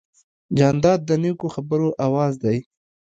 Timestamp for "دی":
2.43-2.57